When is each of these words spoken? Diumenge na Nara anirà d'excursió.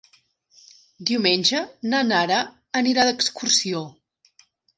Diumenge 1.09 1.61
na 1.91 1.99
Nara 2.07 2.39
anirà 2.83 3.07
d'excursió. 3.11 3.85